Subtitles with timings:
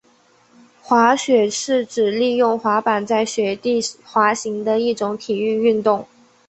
[0.81, 6.07] 滑雪是指利用滑雪板在雪地滑行的一种体育运动。